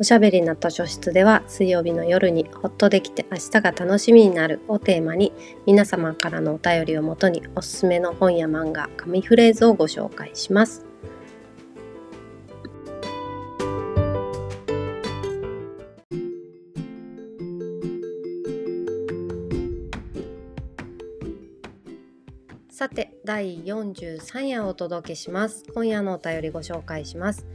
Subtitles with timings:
[0.00, 5.32] おしゃべりな図書室では水曜日の夜にほっとできて明日が楽しみになるをテーマに
[5.66, 10.84] 皆様からのお便りをもとにおすすめの本や漫画、紙フレーズをご紹介します。
[22.68, 27.46] さて第43夜をお届けします今夜のお便りご紹介します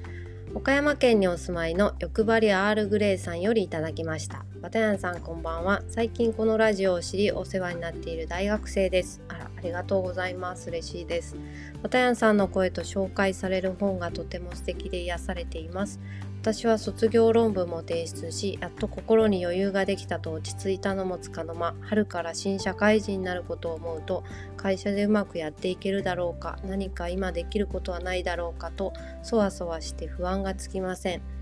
[0.56, 4.46] 岡山県にお住まいの欲張りアールグレイさんよりいただきました。
[4.62, 5.84] バタヤンさんこんばんは。
[5.90, 9.22] 最近このラジオを知りお世話になっている大学生です。
[9.28, 10.70] あらありがとうございます。
[10.70, 11.36] 嬉しいです。
[11.84, 16.00] バタヤンさんの声と紹介される本がとても素敵で癒されています。
[16.42, 24.24] 私は卒業論文も提出しやっと心に余裕ができたと落ち着いたのもつかの間春から新社会人になることを思うと
[24.56, 31.39] 会社でうまくやっていけるだろうか何か今できることはないだろうかとそわそわして不安がつきません。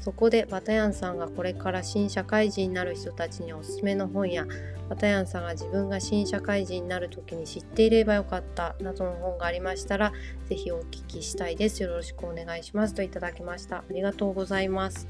[0.00, 4.46] そこでバタヤンさんがこれから新社会人になる人たちにおすすめの本や
[4.88, 8.74] バタヤンさんが自分が新社会人になる時に知っていればよかった。
[8.80, 10.12] などの本がありましたら
[10.48, 11.82] 是非お聞きしたいです。
[11.82, 12.94] よろしくお願いします。
[12.94, 13.78] といただきました。
[13.78, 15.06] ありがとうございます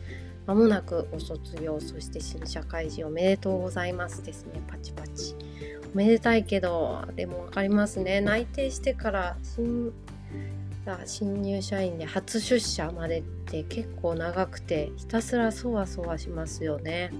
[0.47, 4.60] まもなくご卒業そして新社会人おめでとうございますですね。
[4.66, 5.36] パチパチ。
[5.94, 8.20] おめでたいけどでも分かりますね。
[8.20, 9.92] 内定してから新
[11.06, 17.10] 新入社員で初出社までって結構長くてひたすらそわそわしますよね。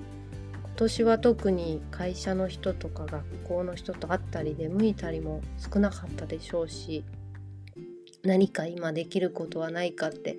[0.63, 7.05] 今年は特に会社の人とか学校の人と会ったり出向いたりも少なかったでしょうし
[8.23, 10.37] 何か今できることはないかって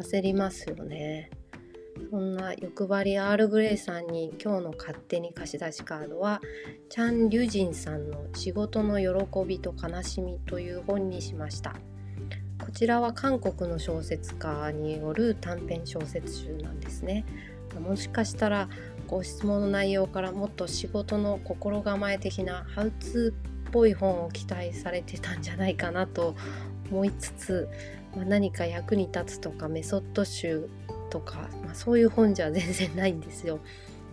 [0.00, 1.30] 焦りますよね。
[2.10, 6.40] そんな欲張りアールグレイさんに今日の勝手に貸し出しカードは
[6.88, 11.74] チャン・リュジンさんの「仕事の喜びと悲しみ」という本にしました。
[12.70, 17.24] こちらは韓国の小説家による短編小説集なんですね。
[17.80, 18.68] もしかしたら
[19.08, 26.36] ご質問の内容からもっと仕事の心構え的なハウツーっぽい本を期待されてたんじゃないかなと
[26.92, 27.68] 思いつつ、
[28.14, 30.70] まあ、何か役に立つとかメソッド集
[31.10, 33.58] とか、まあ、そういう本じゃ全然ないんですよ。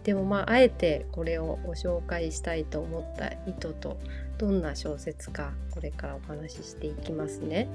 [0.04, 4.00] でもまああえてこれをご紹介したいと思った意図と
[4.40, 7.70] どんな小説かこれからお話ししていきますね。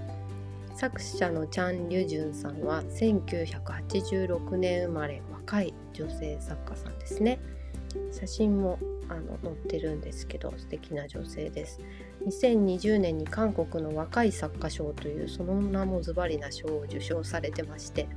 [0.75, 7.41] 作者のチャン・リュジュンさんは1986年生まれ若い女性作家さんですね。
[8.10, 8.78] 写真も
[9.09, 11.81] あの載ってるんですけど素敵な女性です。
[12.27, 18.09] 2020年に韓国の若い作家賞というその名もズバリな賞を受賞されてまして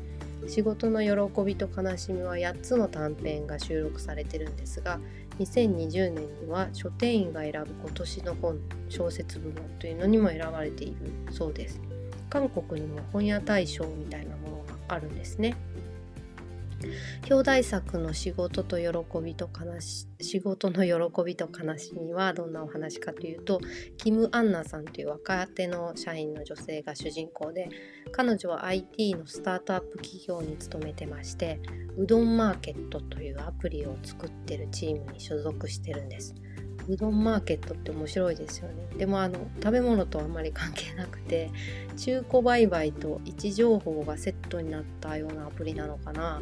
[0.48, 5.00] 仕事の喜びと悲しみは8つの短編が収録されてるんですが
[5.40, 10.96] 2020年には書店員が選ぶ今年の本小説部門というのにも選ばれている
[11.32, 11.82] そうです。
[12.36, 15.56] 韓国にも本屋大賞みたいなものがあるんですね。
[17.32, 18.90] 表題作の仕事と喜
[19.24, 23.62] びと悲し仕事の喜びと悲しみはどんなお話かというと
[23.98, 27.70] キム・アンナさんという若手の社員の女性が主人公で
[28.12, 31.62] 彼女は IT のスタートアップ企業に勤めてまして
[31.98, 36.36] うどんマーケットというアプリを作ってるチームに所属してるんです。
[36.88, 38.88] うどんマーケットって面白いですよね。
[38.98, 41.52] でもあの食べ物とあんまり関係なくて
[41.98, 46.42] 中古売買と位置情報がセットになったようなアプリなのかな。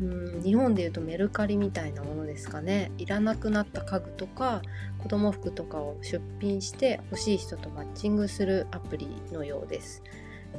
[0.00, 2.90] うん日本でいうとメルカリみたいなものですかね。
[2.98, 4.62] いらなくなった家具とか
[4.98, 10.02] 子供服とかを出品して欲しい人とマッチングするアプリのようです。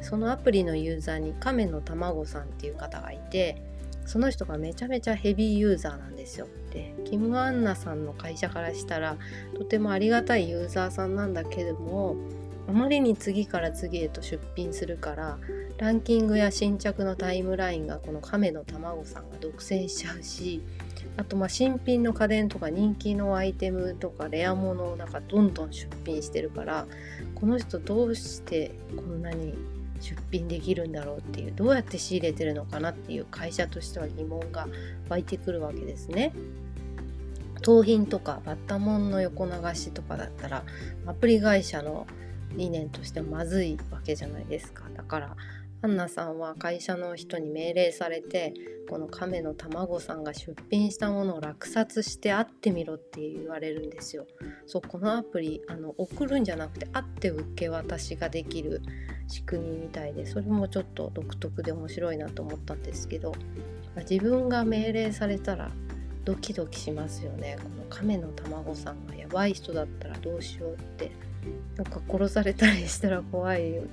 [0.02, 3.64] そのアプリのユーザーに亀の卵さんっていう方がいて
[4.06, 6.48] その人がめちゃめちゃヘビーユーザーなんですよ。
[6.78, 9.18] でキム・アンナさんの会社からしたら
[9.58, 12.16] とてもありがたいユーザーさんなんだけども
[12.68, 15.38] あまりに次から次へと出品するから
[15.78, 20.62] ランキングや新着のタイムラインがこの亀の卵さんが独占しちゃうし
[21.16, 26.86] あとま新品の家電とか人気のアイテムとかレア物をなんかどんどん出品してるから
[27.36, 29.56] この人どうしてこんなに
[30.02, 34.68] 出品できるんだろうっていうどうやって仕入れてるのかなっていう会社としては疑問が
[35.10, 36.34] 湧いてくるわけですね。
[37.62, 40.64] 盗品とかバッタモンの横流しとかだったら
[41.06, 42.08] アプリ会社の
[42.56, 44.86] 理念としてまずいわけじゃないですか。
[44.96, 45.36] だから
[45.84, 48.54] アンナさんは会社の人に命令されて
[48.90, 54.26] この亀の卵さんが出品したものを落札して会ってみろって言われるんですよ。
[54.66, 58.82] そうこのアプリあの送るんじゃなくて会って受け渡しができる
[59.28, 63.34] 仕組みみたいでそれもちょっと独特で面白いなと思ったんですけど
[64.10, 65.72] 自分が命令されたら
[66.28, 67.58] ドキドキしますよね。
[67.64, 71.10] この亀の卵さんがやばい人だったらどうしようって。
[71.78, 73.84] なんか殺されたりしたら怖いよ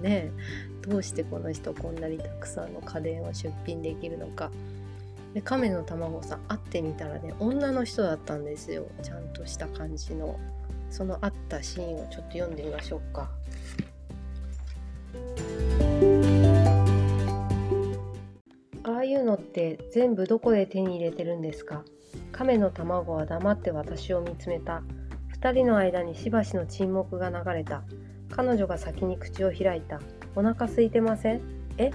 [0.00, 0.30] ね。
[0.88, 4.50] どうしてこの人こんなにたくさんの家電を出品できるのか。
[5.34, 8.86] で亀の卵さん会ってみたらね女の人だったんですよ。
[9.02, 10.40] ちゃんとした感じの。
[10.88, 13.30] その会ったシーンをちょっと読んでみましょうか。
[19.32, 21.84] のって全部どこで手に入れてるんですか？
[22.32, 24.82] 亀の卵は黙って私を見つめた。
[25.40, 27.82] 2人の間にしばしの沈黙が流れた。
[28.30, 30.00] 彼女が先に口を開いた。
[30.36, 31.40] お腹空いてません？
[31.78, 31.90] え？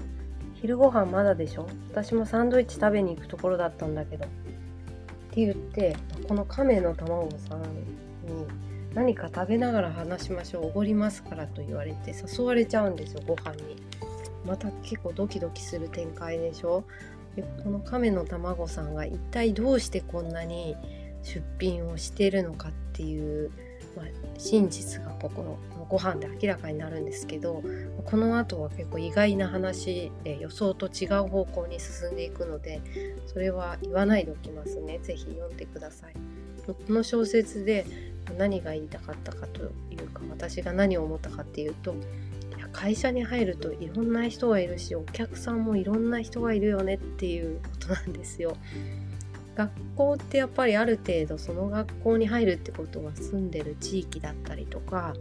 [0.54, 1.68] 昼ご飯まだでしょ？
[1.90, 4.24] 私もサンドイッチ食べに行くところだったんだけど。
[4.24, 4.28] っ
[5.30, 5.96] て言って
[6.26, 7.68] この亀の卵さんに
[8.94, 10.66] 何か食べながら話しましょう。
[10.66, 13.76] おごりますからと言われて誘われちゃうんですよご飯に。
[14.46, 16.84] また結構ドキドキする展開でしょ？
[17.62, 20.76] この亀の卵さんが一体どうしてこんなに
[21.22, 23.50] 出品をしているのかっていう
[23.98, 24.06] まあ、
[24.38, 25.58] 真実がここの
[25.88, 27.62] ご飯で明らかになるんですけど
[28.04, 32.80] この後は結構意外な話で予想と違う方向に進んでいくので
[33.26, 36.14] それは言わないでおきますね是非読んでください。
[36.66, 37.86] この小説で
[38.36, 41.94] 何が言いたかったかというか私が何を思ったかっていうと
[42.78, 48.56] 会社に入るといろんな人がいるしお客さんもいろんな人がいるよねっていうことなんですよ。
[49.56, 55.16] 学校ってやっぱりある程度その学校に入るってことは住んでる地域だったりとか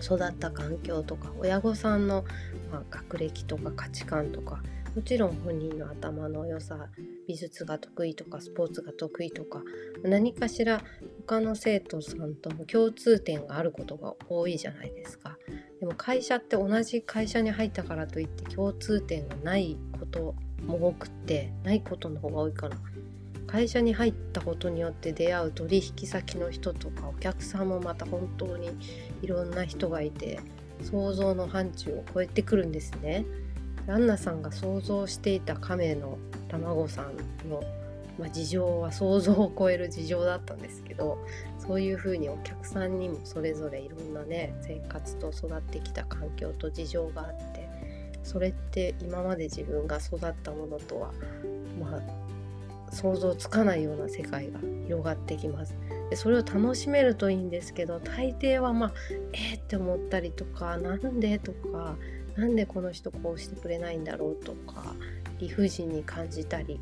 [0.00, 2.24] 育った環境とか親御さんの、
[2.70, 4.62] ま、学歴とか価値観とか
[4.94, 6.86] もちろん本人の頭の良さ
[7.26, 9.64] 美術が得意とかスポーツが得意とか
[10.04, 10.80] 何かしら
[11.26, 15.37] 他の生徒さんとも共通点があることが多いじゃないですか。
[15.80, 20.34] でも会社って同じ会社に入ったからといって共通点がないこと
[20.66, 22.76] も多くってないことの方が多いかな。
[23.46, 28.70] 会社に入ったことによって出会う取引先の人とかお客さんもまた本当に
[29.22, 30.38] いろんな人がいて
[30.82, 33.24] 想像の範疇を超えてくるんですね。
[33.88, 37.16] アンナさんが想像していた亀の卵さん
[37.48, 37.62] の、
[38.18, 41.18] まあ、事情は想像を超える事情だったんですけど
[41.58, 47.68] そういうふうにお客さんにもそれぞれいろんなね生活と育ってきた環境と事情があって
[48.24, 51.12] それって今まで自分が育ったものとは
[51.80, 52.28] まあ
[52.90, 55.74] 想像つかないような世界が広がってきます。
[56.10, 58.92] でそれを楽しめるといいんですけど大抵はまあ
[59.34, 61.96] えー、って思ったりとかなんでとか
[62.34, 64.94] なんでこの人こうしてくれないんだろうとか
[65.38, 66.80] 理不尽に感じたり、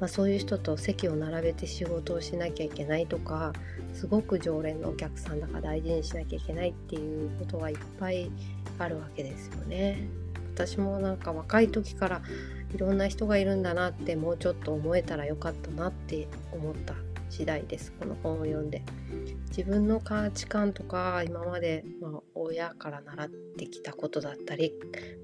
[0.00, 3.52] まあ、そういう人と席を並べて仕事をしなきゃいけないとか
[3.94, 8.30] すごく常連のお客さんだから大事にしなきゃいけないっていうことがいっぱい
[8.78, 10.08] あるわけですよね。
[10.54, 12.22] 私もなんか若い時から
[12.74, 16.94] いろんな人がいるんだなってもうちょっと思えたらよかったなって思った
[17.28, 18.82] 次第ですこの本を読んで
[19.48, 24.72] 自分の価値観とか今まで、まあ、親から習ってきたことだったり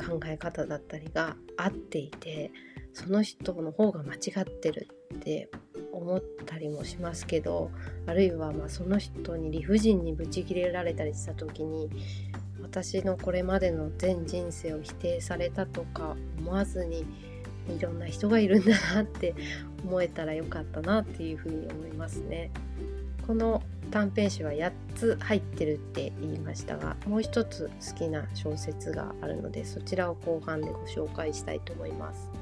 [0.07, 2.51] 考え方だったりが合っていて
[2.93, 5.49] その人の方が間違ってるって
[5.93, 7.71] 思ったりもしますけど
[8.06, 11.91] あるいはまあその人に理不尽にブチギレられたりした時に
[12.63, 17.05] 私のこれまでの全人生を否定されたとか思わずに
[17.69, 19.34] いろんな人がいるんだなって
[19.84, 22.51] 思えたらよかったなっていうふうに思いますね。
[23.27, 32.42] この短編集は8つ入ってるって言いましたがもう一つ好きな小説があるのでそちらを後半でご紹介したいと思います。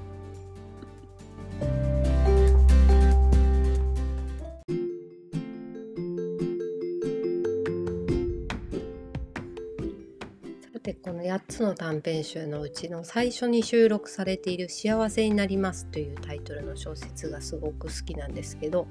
[11.30, 18.88] 8つの短編集のうちの最初に収録されている「幸せになります」というタイトルの小説がすごく好きなんですけど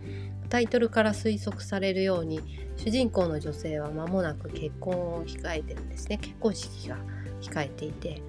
[0.47, 2.39] タイトルから推測されるように
[2.77, 6.95] 主人公の女性は間もなく結婚を控えてるんですね結婚式が
[7.41, 8.21] 控えていて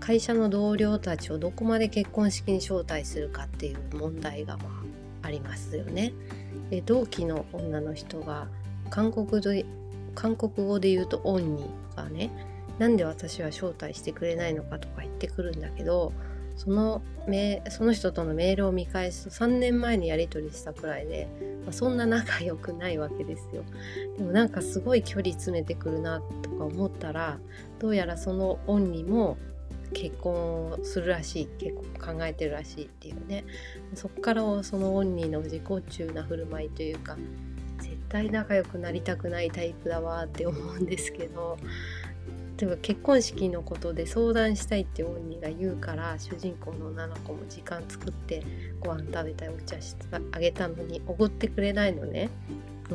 [0.00, 4.64] 会社の同僚たちをどこまで結婚式に招待するかっていう問題がま
[5.22, 6.12] あありますよね。
[6.70, 8.48] で同期の女の人が
[8.90, 9.64] 韓国で
[10.14, 11.64] 韓国語で言うと「オンニ」
[11.96, 12.30] がね
[12.78, 16.12] なんで私は招待してくれないのかとか言ってくるんだけど
[16.56, 17.02] その
[17.70, 21.28] その人とのメールを見返すと3年前にやり取りしたくらいで、
[21.64, 23.62] まあ、そんな仲良くないわけですよ。
[24.16, 27.38] でもなんかすごい距離詰めてくるなとか思ったら
[27.78, 29.36] どうやらその恩にも
[29.92, 33.44] 結婚をするらしい結構考えてるらしいっていうね。
[33.94, 37.16] そっからその恩にの自己中な振る舞いというか
[37.80, 41.58] 絶対仲良くなりたくないタイプだわって思うんですけど
[42.58, 48.42] 例えば結婚式のことで相談したいって本人が言うから主人公の女の子も時間作って
[48.80, 52.30] ご飯食べたりお茶してあげたのにおごってくれないのね。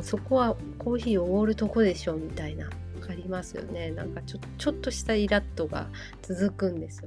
[0.00, 3.90] そこはコーヒーおごるとこでしょみたいな分かりますよね。
[3.90, 5.88] なんかちょちょっとしたイラッとが
[6.22, 7.04] 続くんです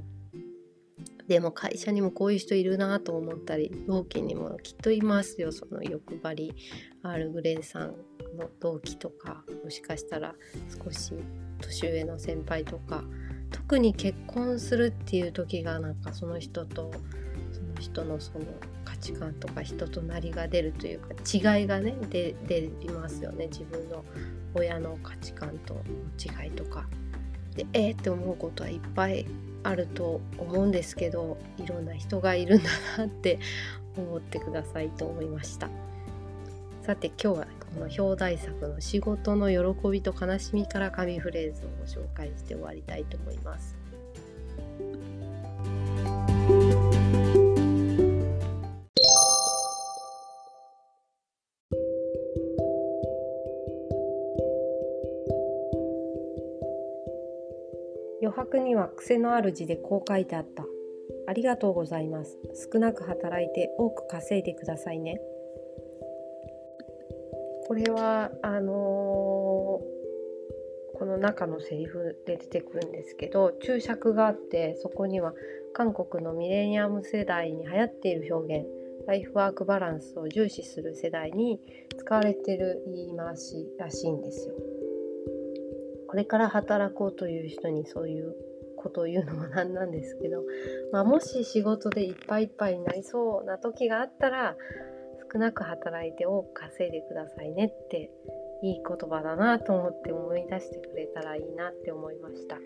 [1.28, 5.52] でも会社にもこういう人いるなと思ったり同期にもきっといますよ。
[5.52, 6.54] その欲張り
[7.02, 8.15] アールグレイさん。
[8.36, 10.34] の同期とかもしかしたら
[10.84, 11.12] 少し
[11.60, 13.04] 年上の先輩とか
[13.50, 16.90] 特に結婚するっていう時がなんかその人と
[17.52, 18.44] その人のその
[18.84, 24.04] 価値観とか人となりが出るというか違いがね出出ますよね自分の
[24.54, 25.80] 親の価値観との
[26.44, 26.86] 違いとか。
[27.54, 29.26] でえー、って思うことはいっぱい
[29.62, 33.38] あると思うんですけどいろんな人がいるんだなって
[33.96, 35.70] 思ってくださいと思いました
[36.86, 43.76] さて今日はこの表題作の仕事の喜びと悲しみから紙フレーズをご紹介して終わりたいと思います。
[58.22, 60.64] 余白には癖のある字でこう書いてあった。
[61.26, 62.38] ありがとうございます。
[62.72, 65.20] 少なく働いて多く稼いでくださいね。
[67.66, 75.32] これはあのー、この中のセリフで出てくるんですけど注釈があってそこには
[75.74, 78.66] 韓国のミレニアム世代に流行っている表現
[79.06, 81.60] ライフワークバランスを重視する世代に
[81.98, 84.54] 使われてる言い回しらしいんですよ。
[86.08, 88.34] これから働こうという人にそういう
[88.76, 90.42] ことを言うのもなんなんですけど、
[90.92, 94.56] まあ、もし仕事でいっぱいいっぱいになりそうな時があったら
[95.32, 98.10] 少なく働いて多く稼いでくださいねって
[98.62, 102.58] いい言葉だなと思って思い出してくれたらいいなって思いました。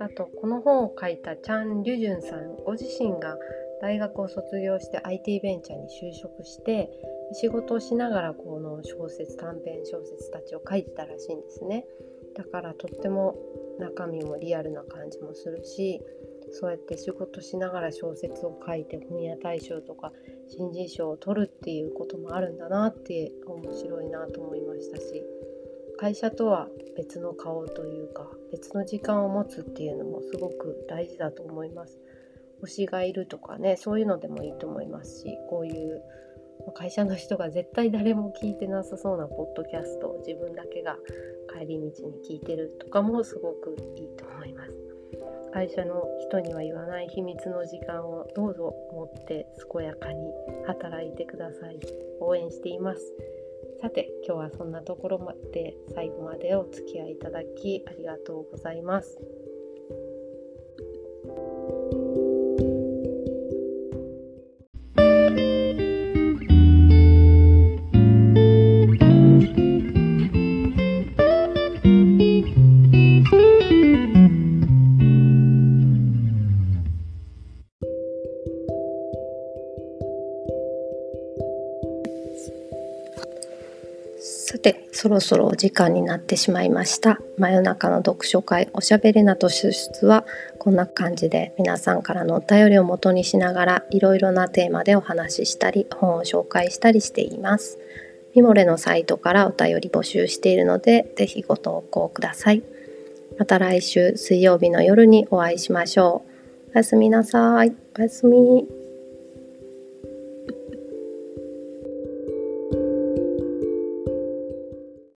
[0.00, 3.36] あとこの本を書いたチャン・リュジュンさんご自身が
[3.82, 6.88] 大学を卒業して IT ベンチャーに就職して
[7.32, 11.84] 仕事をしながらこの小説短編小説たちを書いてたらしいんですね。
[12.36, 13.36] だからとっても
[13.80, 16.00] 中身もリアルな感じもするし
[16.52, 20.12] そうやって仕事しながら小説を書いて本屋大賞とか
[20.48, 25.22] 新人賞を取るっていうこともあるんだなって面白いなと思いましたし
[25.98, 31.98] 会社とは別の顔というか別の時間を持つっていうのもすごく大事だと思います。
[32.62, 36.02] 推しがいるとかねそういうのでもいいと思いますしこういう
[36.74, 40.96] 会社の人が絶対誰も聞いてなさそうなポッドキャストを自分だけが
[41.56, 44.87] 帰り道に聞いてるとかもすごくいいと思います。
[45.52, 50.32] 会社の人には言わない秘密の時間をどうぞ持って健やかに
[50.66, 51.78] 働いてください。
[52.20, 53.00] 応援しています。
[53.80, 55.74] さて今日はそんなところまで。
[55.94, 59.18] 最後までお付き合いいただきありがとうございます。
[85.00, 87.20] そろそろお時間になってしまいました。
[87.36, 90.26] 真夜中の読書会おしゃべりなと出出は
[90.58, 97.78] こんな感じで皆さんからのお便りを元にしながらいろいろなテーマでお話ししたり本を紹介したりしています。
[98.34, 102.64] ミモレのサイトからお便り募集しているのでぜひご投稿ください。
[103.38, 106.24] また来週水曜日の夜にお会いしましょ
[106.68, 106.70] う。
[106.74, 107.72] おやすみなさい。
[107.96, 108.77] おやすみ。